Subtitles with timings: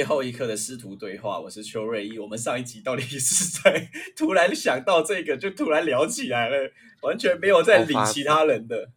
[0.00, 2.18] 最后一刻的师徒对话，我是邱瑞一。
[2.18, 6.56] 我们上一集到底是在突然想到这个，就突然聊起来了，
[7.02, 8.88] 完全没有在理其他人的，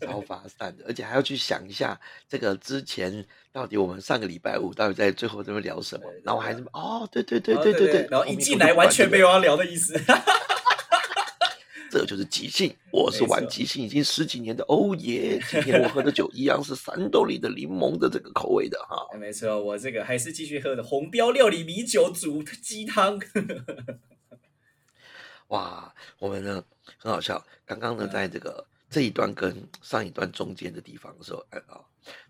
[0.00, 9.92] 超发散的，而且还要去想一下这个之前到底我们上个礼拜五到底在最后这边聊什么，然后还是哦，对对对对对对，然后一进来完全没有要聊的意思。
[11.98, 15.42] 这就是即兴，我是玩即兴已经十几年的欧耶。
[15.48, 19.08] 今天我喝的酒一样是三豆里的柠檬的这个口味的哈。
[19.18, 23.18] 没错，我这个还是继续喝的红标料理米酒煮鸡汤。
[25.48, 26.62] 哇，我们呢
[26.98, 31.80] 很好笑，刚刚呢在这个这一段跟上一段中间的地方的时候，哎啊，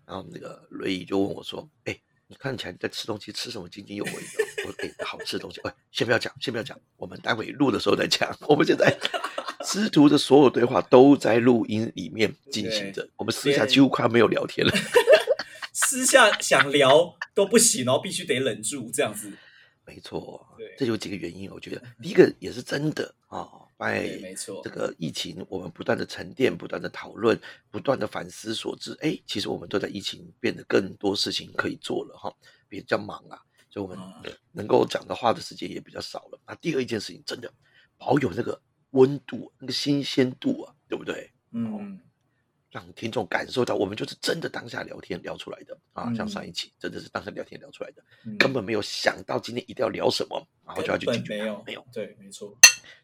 [0.05, 1.99] 然后那个瑞姨就问我说：“哎。”
[2.29, 4.19] 你看起来你在吃东西，吃什么津津有味的？
[4.67, 5.61] 我给好吃的东西。
[5.63, 8.29] 喂，先不要讲，先不要讲，我们待会录的时候再讲。
[8.49, 8.93] 我们现在
[9.67, 14.73] 师徒的所有对话都在录音里面进行着，我们私下几乎快没有聊天了。
[15.73, 19.29] 私下想聊都不行哦，必须得忍住这样子。
[19.85, 21.51] 没错，这有几个原因。
[21.51, 27.37] 我觉得第一个也是真的啊，拜没错，这个疫情我们不断的沉淀，不断的讨论，
[27.69, 28.97] 不断的反思所致。
[29.01, 32.33] 哎，其实我们都在疫情变得更多事情可以做了哈，
[32.69, 33.37] 比较忙啊，
[33.69, 33.99] 所以我们
[34.53, 36.39] 能够讲的话的时间也比较少了。
[36.47, 37.51] 那第二一件事情，真的
[37.97, 38.59] 保有那个
[38.91, 41.31] 温度，那个新鲜度啊，对不对？
[41.51, 41.99] 嗯。
[42.69, 46.13] 让听众感受到，我们就是真的当下聊天聊出来的啊！
[46.13, 48.03] 像上一期真的是当下聊天聊出来的，
[48.37, 51.37] 根本没有想到今天一定要聊什么，然后就要去解决。
[51.37, 52.55] 没有，没有，对，没错，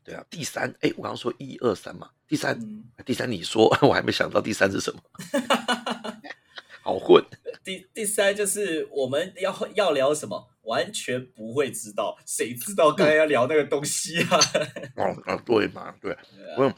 [0.04, 0.24] 对啊。
[0.30, 2.60] 第三，哎，我刚刚说一二三嘛，第三，
[3.06, 5.02] 第三，你说， 我还没想到第三是什么，
[6.84, 7.24] 好混。
[7.64, 14.38] 第第三就是我们要要聊什么，完全不会知道，谁知道刚才要聊那个东西啊？
[14.96, 16.16] 哦啊，对嘛，对，
[16.56, 16.74] 不用。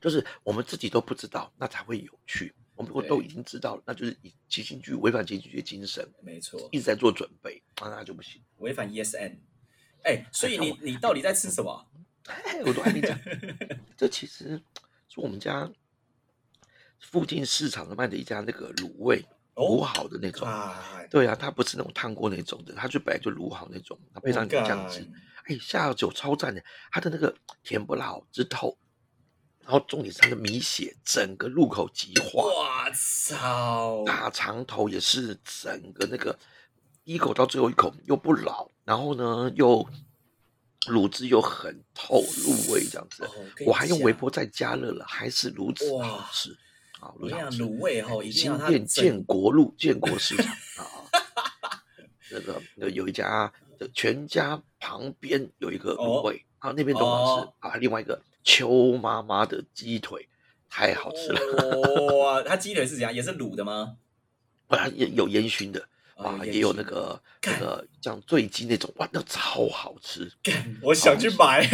[0.00, 2.52] 就是我们自己都不知道，那才会有趣。
[2.76, 8.42] 我们如果都已经知道了，那就是以即兴剧违反即兴剧的精神，没错，一直在做准备，那就不行。
[8.58, 9.36] 违反 ESN，
[10.02, 11.86] 哎，所以你你到底在吃什么？
[12.66, 13.18] 我都还没讲。
[13.96, 14.60] 这其实
[15.08, 15.70] 是我们家
[16.98, 20.48] 附近市场卖的一家那个卤味，卤好的那种。
[21.10, 25.06] 对啊，它不是那种烫过那种的，它就本来就卤好那种，它配上点酱汁，
[25.44, 26.62] 哎，下酒超赞的。
[26.90, 28.76] 它的那个甜不辣，之透。
[29.62, 32.42] 然后重点是它的米血，整个入口即化。
[32.42, 34.02] 我操！
[34.04, 36.38] 大肠头也是整个那个
[37.04, 39.88] 一口到最后一口又不老，然后呢又
[40.88, 43.26] 卤汁又很透入味，这样子。
[43.64, 46.54] 我还用微波再加热了，还是如此好吃。
[47.04, 50.46] 好，卤味哈，新店建国路建国市场
[50.78, 51.10] 啊。
[52.30, 57.76] 那个那有一家的全家旁边有一个卤味啊，那边都好吃啊。
[57.76, 58.20] 另外一个。
[58.46, 60.28] 邱妈妈的鸡腿
[60.68, 62.42] 太好吃了哇！
[62.44, 63.10] 它鸡腿是怎样？
[63.10, 63.96] 也是卤的吗？
[64.68, 65.82] 啊，也有烟熏的
[66.14, 70.30] 啊，也有那个那个像醉鸡那种哇，那超好吃！
[70.82, 71.66] 我想去买，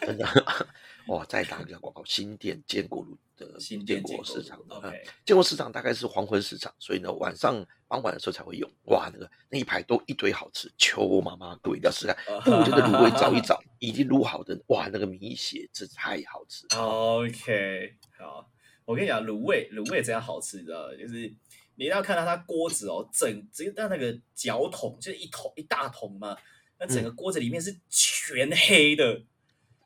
[0.00, 0.26] 真的
[1.08, 1.22] 哇！
[1.26, 3.14] 再打一个广告，新店建国路。
[3.38, 4.92] 的新建国市场的，
[5.24, 8.70] 建国市场大概是黄昏市场，所以呢晚上傍晚的时候才会用。
[8.86, 12.16] 哇，那个那一排都一堆好吃，求妈妈各位一定要试看。
[12.42, 16.66] 附近的卤味 找一找，已经卤好的，哇，那个米血这太好吃。
[16.76, 18.50] OK，好，
[18.84, 21.32] 我跟你讲，卤味卤味怎样好吃，你知道就是
[21.76, 26.36] 你要看到它锅子哦，整直接到那个脚桶，就是一桶一大桶嘛，
[26.78, 29.22] 那整个锅子里面是全黑的，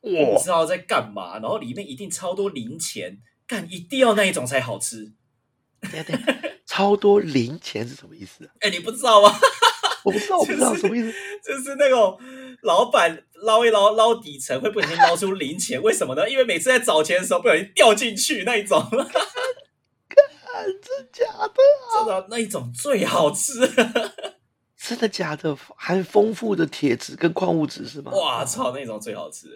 [0.01, 3.21] 我不知道在干嘛，然后里面一定超多零钱。
[3.53, 5.13] 但一定要那一种才好吃。
[5.91, 6.19] 对对，
[6.65, 8.49] 超多零钱是什么意思？
[8.61, 9.31] 哎，你不知道吗？
[10.05, 11.13] 我不知道，我不知道什么意思。
[11.45, 12.19] 就是那种
[12.63, 16.31] 老板捞一捞捞底层，会不小心捞出零钱，为什么呢？
[16.31, 18.83] 因为每次在找钱的时候不小心掉进去那一种。
[18.91, 19.05] 真
[21.13, 21.55] 假的？
[21.95, 23.61] 真的那一种最好吃。
[24.85, 25.57] 真的假的？
[25.77, 28.11] 含丰富的铁质跟矿物质是吗？
[28.13, 29.47] 哇操，那种最好吃。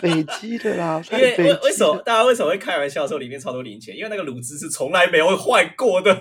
[0.00, 3.96] 北极的啦， 因为为为什么大家为什么会开玩笑说里面超多零钱？
[3.96, 6.12] 因为那个卤汁是从来没有坏过的。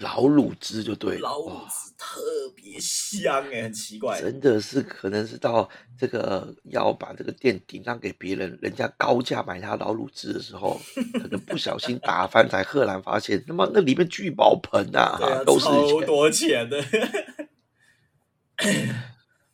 [0.00, 2.20] 老卤汁就对，老卤汁特
[2.56, 5.68] 别香哎，很奇怪，真的是可能是到
[5.98, 10.80] 这个要把这个店顶让给别人，人家高价买他老卤汁的时候，
[11.20, 16.82] 可能不小心打翻，才赫然发现，他妈那里面聚宝盆啊， 都是超多钱的，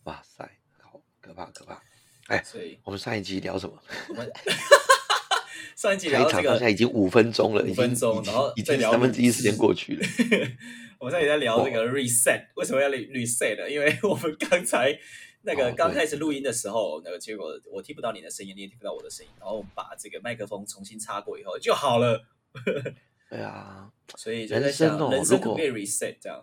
[0.05, 0.49] 哇塞，
[0.81, 1.83] 好可怕可怕！
[2.29, 2.45] 哎，
[2.85, 3.77] 我们上一集聊什么？
[5.77, 10.07] 上一集聊这个，现在已经五分钟了，五分钟，然后已经三分之一时间过去了。
[10.99, 13.69] 我们现在在聊这个 reset，为什么要 reset？
[13.69, 14.99] 因为我们刚才
[15.43, 22.25] 那个刚开始录音的时候，那个结果我听不到你的声音，你也听不到我的声音，然后把这个麦克风重新插过以后就好了。
[23.29, 26.43] 对啊， 所以人生想，哦如果人生可以 reset 这样？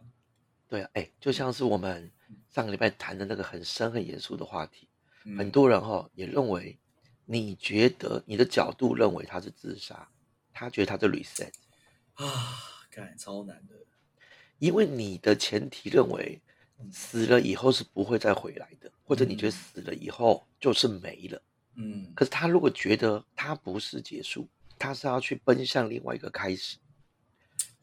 [0.69, 2.11] 对啊，哎，就像是我们
[2.53, 4.87] 上个礼拜谈的那个很深很严肃的话题，
[5.25, 6.77] 嗯很多人哈、也认为，
[7.25, 10.07] 你觉得你的角度认为他是自杀，
[10.53, 11.51] 他觉得他是 reset，
[12.13, 12.25] 啊，
[12.91, 13.75] 干超难的。
[14.59, 16.41] 因为你的前提认为
[16.91, 21.41] 死了以后是不会再回来的，或者你觉得死了以后就是没了。
[21.75, 24.47] 嗯可是他如果觉得他不是结束，
[24.77, 26.77] 他是要去奔向另外一个开始，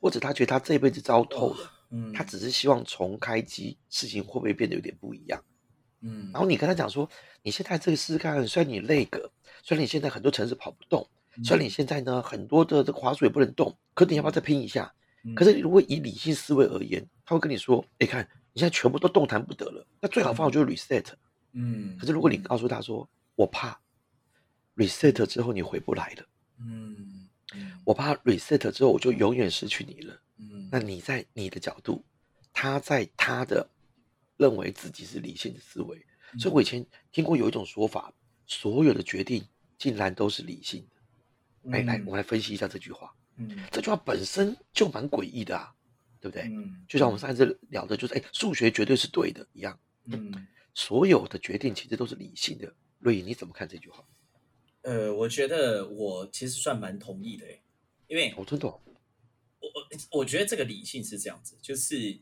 [0.01, 5.43] 或者他觉得他这辈子糟透了，嗯，他只是希望重开机，事情会不会变得有点不一样？
[6.01, 7.09] 嗯，然后你跟他讲说，
[7.43, 9.31] 你现在这个试试看，虽然你累个，
[9.63, 11.07] 虽然你现在很多城市跑不动，
[11.37, 14.93] 嗯虽然你现在呢很多的这个滑鼠也不能动，可你要不要再拼一下？
[15.23, 21.05] 嗯可是如果以理性思维而言，他会跟你说，哎，看你现在全部都动弹不得了，那最好方法就是 reset。
[21.53, 23.79] 嗯，可是如果你告诉他说，我怕
[24.77, 26.25] reset 之后你回不来了，
[26.61, 27.73] 嗯嗯。
[27.85, 30.17] 我怕 reset 之后我就永远失去你了。
[30.39, 32.03] 嗯，那你在你的角度，
[32.53, 33.69] 他在他的
[34.41, 35.99] 认为自己是理性的思维，
[36.33, 38.11] 嗯所以我以前听过有一种说法，
[38.47, 39.47] 所有的决定
[39.77, 41.71] 竟然都是理性的。
[41.73, 43.15] 哎，来，我们来分析一下这句话。
[43.37, 45.75] 嗯这句话本身就蛮诡异的啊，
[46.21, 46.45] 对不对？
[46.45, 52.73] 嗯，就像我们上一次聊的，就是哎，数学绝对是对的一样，嗯 所有的决定其实都是理性的。
[52.99, 54.03] 瑞颖，你怎么看这句话？
[54.83, 57.61] 呃，我觉得我其实算蛮同意的诶，
[58.09, 58.81] 因为我真的哦，
[59.61, 62.19] 我我我觉得这个理性是这样子，就是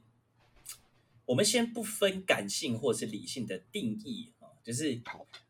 [1.28, 4.98] 我们先不分感性或是理性的定义啊，就是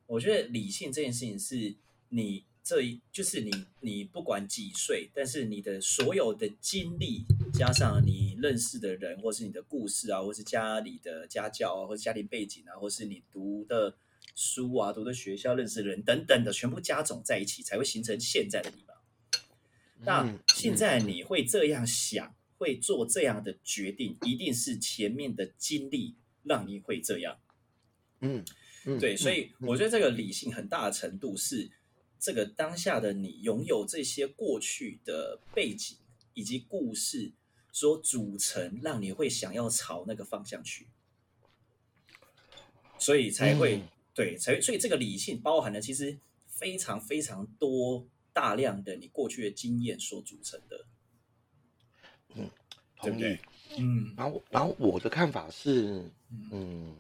[0.07, 1.77] 我觉得理性这件事情是
[2.09, 7.23] 你这一就是你你不管几岁，但是你的所有的经历
[7.55, 13.97] 加上你认识的人，或是你的故事啊，或是家里的家教啊，或是家庭背景啊，或是你读的
[14.35, 18.95] 书啊、读的学校、认识的人等等的，全部加总在一起，才会形成现在的你吧。
[20.01, 27.39] 那嗯现在你会这样想，会做这样的决定，一定是前面的经历让你会这样。
[28.21, 28.45] 嗯
[28.85, 31.71] 嗯，对，嗯所以我觉得这个理性很大的程度是
[32.19, 35.97] 这个当下的你拥有这些过去的背景
[36.35, 37.33] 以及故事
[37.71, 40.89] 所组成，让你会想要朝那个方向去，
[42.99, 46.19] 所以才会、嗯对，才所以这个理性包含了其实
[46.49, 50.87] 非常非常多大量的你过去的经验所组成的。
[53.03, 53.39] 对同意。
[53.79, 56.97] 嗯然后，然后我的看法是，嗯嗯，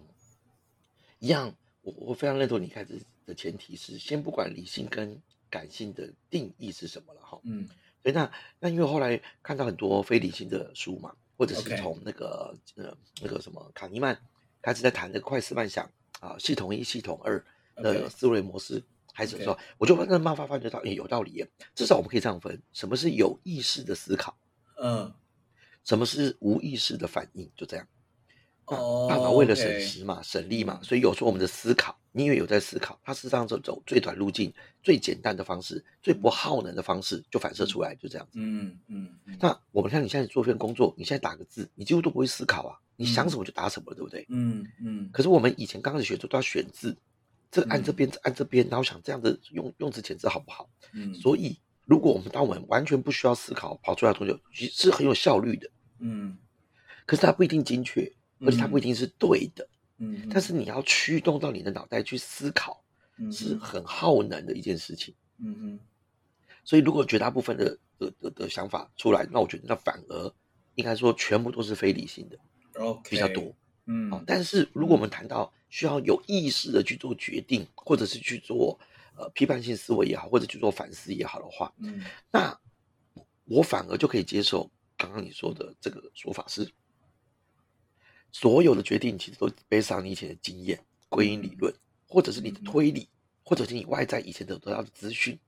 [1.19, 1.53] 一样，
[1.83, 7.41] 我我非常认同你开始的前提是，先不管理性跟感性的定义是什么了哈。
[7.45, 7.69] 嗯
[8.00, 8.31] 所以那
[8.61, 14.17] 那因为后来看到很多非理性的书嘛，或者是从那个呃那个什么卡尼曼
[14.62, 15.91] 开始在谈那个快思慢想
[16.21, 17.45] 啊，系统一、系统二
[17.77, 18.83] 的思维模式。
[19.12, 21.49] 开始的时候我就慢慢慢慢发觉到，诶，有道理耶。
[21.75, 24.39] 至少我们可以这样分：什么是有意识的思考，
[24.81, 25.12] 嗯
[25.88, 27.87] 什么是无意识的反应，就这样。
[28.70, 34.52] 那哦大脑为了省时嘛、省力嘛，嗯所以有时候我们的思考，你以为有在思考，它事实上是走最短路径、
[34.82, 38.32] 最简单的方式、最不耗能的方式，就反射出来，就这样子。
[38.35, 44.26] 嗯嗯嗯那我们看你现在做一份工作，你现在打个字，你几乎都不会思考啊，你想什么就打什么，对不对？
[44.29, 46.94] 嗯嗯可是我们以前刚开始学的时候都要选字，
[47.50, 50.68] 这个按这嗯边，这按这边，然后想这样子用用词遣字好不好？
[50.92, 56.37] 嗯，所以，如果我们当我们完全不需要思考，跑出来的东西其实是很有效率的，嗯。
[57.07, 59.67] 可是它不一定精确，而且它不一定是对的。
[59.97, 62.85] 嗯，但是你要驱动到你的脑袋去思考，
[63.17, 65.14] 嗯是很耗能的一件事情。
[65.38, 65.81] 嗯嗯。
[66.64, 70.33] 所以，如果绝大部分的的的的想法出来，那我觉得那反而
[70.75, 72.38] 应该说全部都是非理性的
[73.09, 73.55] 比较多。
[73.87, 74.12] 嗯。
[74.12, 78.78] 哦，但是如果我们谈到需要有意识的去做决定，或者是去做
[79.17, 82.05] 呃批判性思维也好，或者去做反思也好的话，嗯。
[82.31, 82.57] 那
[83.47, 86.71] 我反而就可以接受刚刚你说的这个说法是，
[88.31, 90.78] 所有的决定其实都 based on 你以前的经验、
[91.09, 91.75] 归因理论，
[92.07, 93.09] 或者是你的推理，
[93.43, 95.38] 或者是你外在以前得得到的资讯，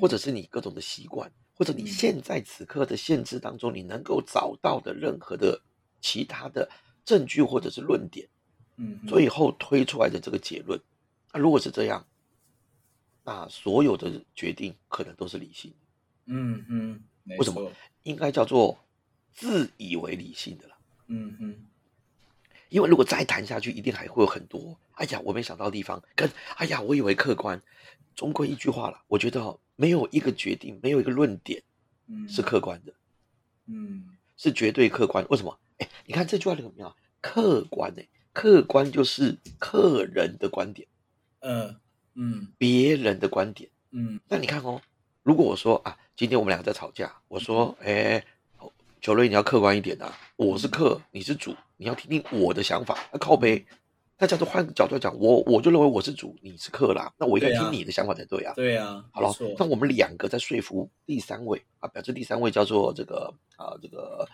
[0.00, 1.86] 或者是你各种的习惯，或者你嗯。
[1.86, 5.60] 现在此刻的限制当中，你能够找到的任何的
[6.00, 6.70] 其他的
[7.04, 8.28] 证据或者是论点，
[8.76, 10.80] 嗯，最后推出来的这个结论。
[11.32, 12.06] 那如果是这样，
[13.24, 15.76] 那所有的决定可能都是理性的。
[16.26, 17.70] 嗯嗯，没为什么？
[18.02, 18.78] 应该叫做
[19.32, 20.74] 自以为理性的了。
[21.06, 21.66] 嗯嗯
[22.68, 27.60] 因为如果再谈下去，一定还会有很多哎呀，我没想到地方，跟哎呀，我以为客观。
[28.16, 31.60] 终归一句话了，我觉得哦，没有一个决定，没有一个论点
[32.06, 32.92] 嗯是客观的，
[33.66, 35.26] 嗯是绝对客观。
[35.30, 35.58] 为什么？
[35.78, 36.94] 哎，你看这句话有没有？
[37.20, 38.02] 客观呢？
[38.32, 40.86] 客观就是客人的观点，
[41.40, 41.74] 呃
[42.14, 43.70] 嗯别人的观点。
[43.90, 44.80] 嗯那你看哦，
[45.24, 48.24] 如果我说啊，今天我们两个在吵架，我说，哎，
[49.00, 52.96] 九瑞你要客观一点啊，我是客，你是主，你要听听我的想法。
[53.10, 53.66] 那靠背，
[54.16, 58.52] 大家都换个角度讲，我我就认为我是主，你是客啦，那我应该听你的想法才对啊。
[58.54, 64.24] 对啊，好了，那我们两个在说服第三位啊，表示第三位叫做这个啊，这个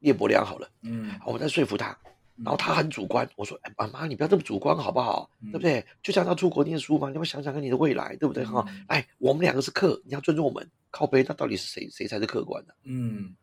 [0.00, 1.96] 叶伯良好了，嗯，我们在说服他。
[2.42, 5.30] 然后他很主观，我说：“哎，妈妈，你不要这么主观好不好？
[5.44, 5.84] 对不对？
[6.02, 8.44] 就像他出国念书嘛，你要想想看你的未来，对不对？
[8.44, 10.68] 哈，哎，我们两个是客，你要尊重我们。
[10.90, 12.74] 靠背，那到底是谁谁才是客观的？
[12.82, 13.36] 嗯，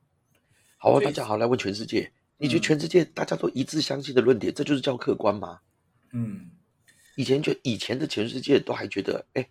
[0.78, 5.60] 好啊，大家好，来问全世界，你觉得全世界大家都一致相信的论点，这就是叫客观吗？
[6.12, 6.50] 嗯，
[7.16, 9.48] 以前就以前的全世界都还觉得，哎，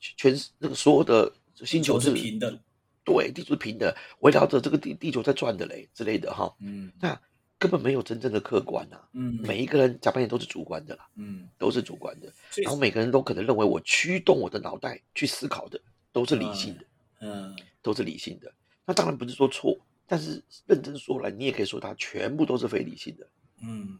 [0.00, 1.32] 全那个所有的
[1.64, 2.58] 星球是平的，
[3.04, 6.52] 对，地球是平的，围绕着这个地地球在转的嘞之类的哈。
[6.60, 7.20] 嗯，那。
[7.58, 12.32] 根本没有真正的客观呐，嗯，每一个人假扮演都是主观的啦，嗯，都是主观的，
[12.62, 15.80] 然后每个人都可能认为我驱动我的脑袋去思考的
[16.12, 16.84] 都是理性的，
[17.20, 18.52] 嗯，都是理性的。
[18.84, 23.26] 那当然不是说错，但是认真说来，你也可以说它全部都是非理性的，
[23.62, 23.98] 嗯。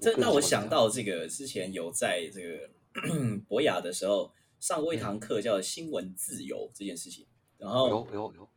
[0.00, 2.70] 这让我想到这个之前有在这个
[3.46, 7.26] 博雅的时候上过一堂课，叫新闻自由这件事情，
[7.58, 8.48] 然后有有有。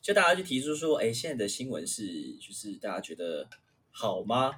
[0.00, 3.48] 就大家就提出说，哎，现在的新闻是就是大家觉得
[3.90, 4.52] 好吗？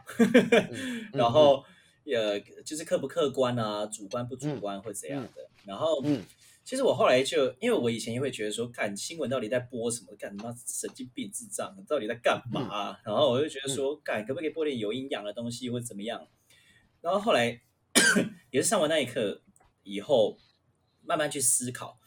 [1.13, 1.65] 然后
[2.05, 5.49] 呃，就是客不客观啊，主观不主观或怎样的？
[5.65, 6.25] 然后，嗯，
[6.65, 12.97] 其实我后来就因为我以前也会觉得说，看新闻到底在播什么，干什么神经病智障，到底在干嘛？
[13.05, 16.27] 然后我就觉得说，干可不可以播点有营养的东西，或者怎么样？
[17.01, 17.61] 然后后来
[18.51, 19.43] 也是上完那一课
[19.83, 20.39] 以后，
[21.03, 22.00] 慢慢去思考。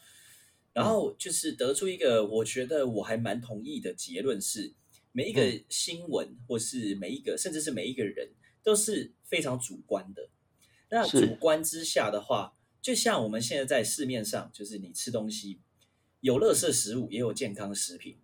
[0.73, 4.73] 然后就是得出一个我觉得我还蛮同意的结论是，
[5.11, 8.31] 每一个新闻或是每一个甚至是每一个人
[8.63, 10.29] 都是非常主观的。
[10.89, 15.61] 那主观之下的话，就像我们现在在市面上，就是你吃东西
[16.21, 18.17] 有乐色食物，也有健康食品。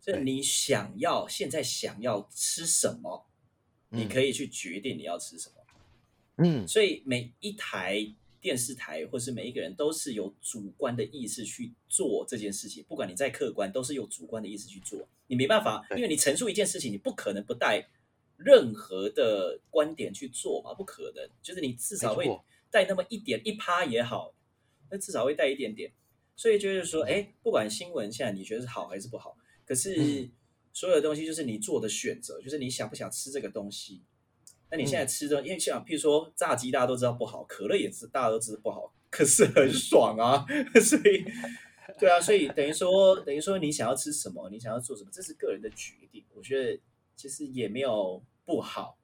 [0.00, 3.28] 就你想要现在想要吃什么，
[3.90, 5.54] 你可以去决定你要吃什么。
[6.44, 8.14] 嗯，所以每一台。
[8.48, 15.06] 电视台或是每一个人都是有主观的意识去做这件事情，不管你再客观，都是有主观的意识去做。
[15.26, 17.86] 你没办法，因为你陈述一件事情，你不可能不带
[18.38, 21.28] 任何的观点去做嘛，不可能。
[21.42, 22.26] 就是你至少会
[22.70, 24.32] 带那么一点一趴也好，
[24.90, 25.92] 那至少会带一点点。
[26.34, 29.36] 所以就是说，哎，不管新闻现在你觉得是好还是不好，
[29.66, 30.26] 可是
[30.72, 34.00] 所有的东西就是你做的选择，就是你想不想吃这个东西。
[34.70, 40.44] 那你现在吃的，因为像譬如说炸鸡，大家都知道不好，可乐也是大家都知道不好，可是很爽啊，
[40.78, 41.24] 所以，
[41.98, 46.22] 对啊，所以等于说，等于说你想要吃什么，你想要做什么，这是个人的决定。
[46.34, 46.78] 我觉得
[47.16, 48.98] 其实也没有不好。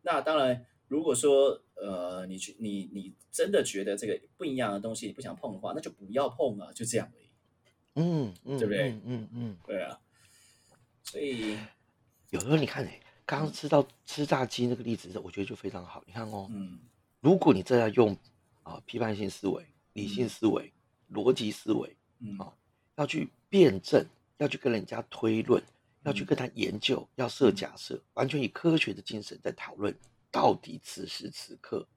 [0.00, 7.28] 那当然，如果说呃，你去你你真的觉得这个不一样的东西你不想碰的话，那就不要碰啊，就这样而已。
[7.96, 8.98] 嗯嗯，对不对？
[9.04, 10.00] 嗯嗯，对啊。
[11.04, 11.58] 所以
[12.30, 12.98] 有时候你看哎。
[13.32, 16.04] 刚刚吃到吃炸鸡那个例子，我觉得就非常好。
[16.06, 16.78] 你看哦，嗯，
[17.20, 18.14] 如果你这样用
[18.62, 20.70] 啊批判性思维、理性思维、
[21.10, 22.52] 逻辑思维，嗯啊，
[22.96, 24.04] 要去辩证，
[24.36, 25.62] 要去跟人家推论，
[26.02, 29.96] 要去跟他研究，要设假设，完全以科学的精神在讨论，
[30.30, 31.88] 到底此时此刻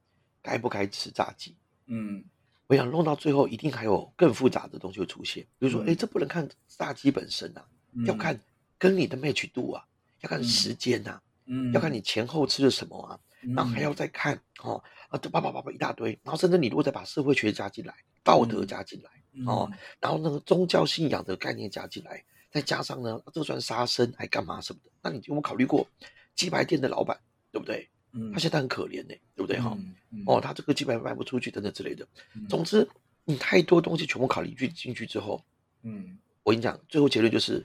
[0.42, 1.54] 该不该吃炸鸡？
[1.88, 2.24] 嗯，
[2.68, 5.46] 我想弄到最后，一定还有更复杂的东西会出现。
[5.60, 7.68] 比如说，哎，这不能看炸鸡本身啊，
[8.06, 8.40] 要看
[8.78, 9.86] 跟你的 match 度啊。
[10.22, 13.20] 要看时间呐，嗯，要看你前后吃了什么啊，
[13.56, 19.12] 然后还要再看哦，啊，这叭叭叭叭一大堆，然后甚至你如果再把社会学加进来，道德加进来，
[19.46, 24.90] 哦，然后那个宗教信仰的概念加进来，再加上呢，这算杀生还干嘛什么的？
[25.04, 25.88] 那你有没有考虑过
[26.34, 27.20] 鸡排店的老板，
[27.52, 27.88] 对不对？
[28.14, 29.78] 嗯，他现在很可怜呢，对不对哈？
[30.26, 32.08] 哦，他这个鸡排卖不出去等等之类的。
[32.50, 32.88] 总之，
[33.24, 35.44] 你太多东西全部考虑进进去之后，
[35.84, 37.64] 嗯，我跟你讲，最后结论就是。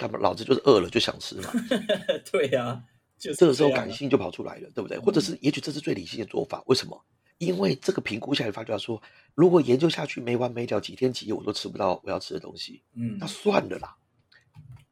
[0.00, 1.50] 他们老子就是饿了就想吃嘛，
[2.30, 2.80] 对呀，
[3.18, 4.98] 就这个时候感性就跑出来了，对不对？
[4.98, 7.04] 或者是也许这是最理性的做法，为什么？
[7.38, 9.00] 因为这个评估下来发觉说，
[9.34, 13.96] 如果研究下去没完没了，几天几夜我都吃不到我要吃的东西，嗯，那算了啦，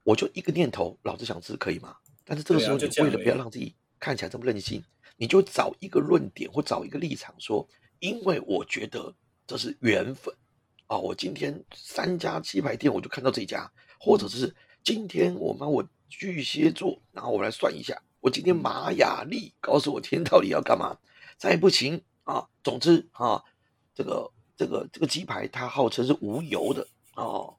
[0.02, 1.96] 我就一个念头，老子想吃可以吗？
[2.24, 4.82] 但是这个时候你为了不要让自己看起来这么任性，
[5.16, 7.66] 你就找一个论点或找一个立场说，
[8.00, 9.14] 因为我觉得
[9.46, 10.34] 这是缘分
[10.86, 14.54] 啊，我今天三家鸡排店我就看到这家，或者是。
[14.84, 20.98] 今天我帮我巨蟹座，然后我来算一下，我今天玛雅历告诉我今天到底要干嘛？
[21.36, 23.40] 再不行啊，总之啊，
[23.94, 27.54] 这个这个这个鸡排它号称是无油的哦，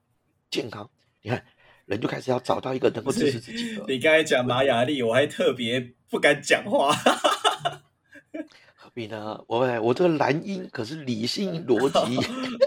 [0.52, 0.90] 健康。
[1.22, 1.42] 你看
[1.86, 3.86] 人就开始要找到一个能够支持自己的。
[3.88, 6.94] 你刚才讲玛雅历，我还特别不敢讲话。
[8.94, 12.18] 比呢，我我这个蓝音可是理性逻辑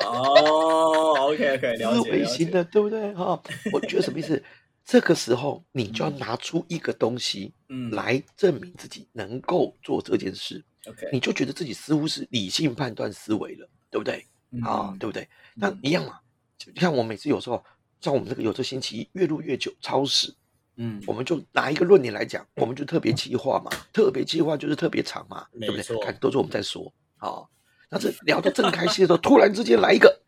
[0.06, 2.10] 哦，OK OK，了思解了解。
[2.12, 3.12] 维型的，对不对？
[3.14, 3.42] 哈，
[3.72, 4.40] 我觉得什么意思？
[4.84, 7.90] 这个时候你就要拿出一个东西嗯。
[7.92, 14.26] 来证明自己能够做这件事，，OK，你就觉得自己似乎是理性判断思维了，对不对？
[14.62, 15.28] 啊，嗯对不对？
[15.54, 16.18] 那一样嘛，
[16.58, 17.64] 就你看我每次有时候，
[18.00, 20.34] 像我们这个有这星期一越录越久，超时，
[20.76, 26.04] 嗯，我们就拿一个论点来讲，我们就特别计划嘛，特别计划就是特别长嘛，对不对？
[26.04, 27.48] 看都是我们在说，好，
[27.90, 30.20] 那这聊得正开心的时候， 突然之间来一个，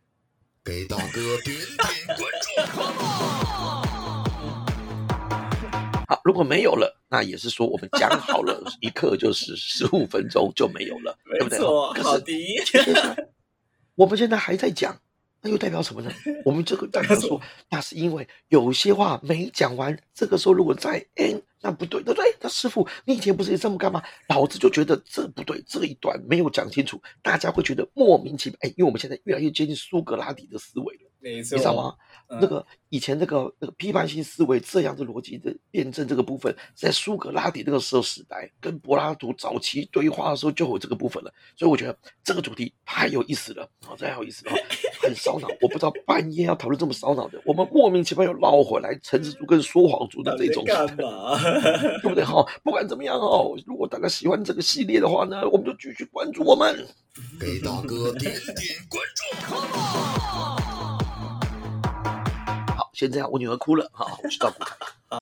[0.64, 2.18] 给大哥点点关
[3.26, 3.31] 注。
[6.12, 11.59] 好，如果没有了，那也是说我们讲好了，一刻就是十五分钟就没有了，对不对？
[11.95, 13.28] 可是好的，
[13.95, 14.95] 我们现在还在讲，
[15.40, 16.12] 那又代表什么呢？
[16.45, 17.40] 我们这个 代表说，
[17.71, 22.37] 那是因为有些话没讲完，这个时候如果再 n，那不对，对不对？
[22.42, 24.02] 那师傅，你以前不是也这么干吗？
[24.28, 28.59] 老子就觉得这不对，这一段没有讲清楚，大家会觉得莫名其妙。
[28.61, 31.11] 哎，因为我们现在越来越接近苏格拉底的思维了。
[31.23, 31.95] 你知道吗？
[32.29, 41.31] 嗯那个以前那个那个批判性思维这样的逻辑的辩证这个部分，在苏格拉底那个时候时代，跟柏拉图早期对话的时候就有这个部分了。
[41.55, 44.52] 所以我觉得这个主题太有意思了，好、太有意思了，
[45.02, 45.49] 很烧脑。
[45.61, 51.38] 我不知道半夜要讨论这么烧脑的，我们莫名其妙又绕回来陈世族跟说谎族的到底这种，在干嘛？
[52.00, 52.25] 对不对？
[52.25, 56.87] 哈、不管怎么样哦，如果大家喜欢这个系列的话呢，我们就继续关注我们。
[57.38, 58.57] 给大哥点点
[58.88, 60.62] 关注。
[63.02, 65.22] 先这样，我女儿哭了，好，我去照顾她。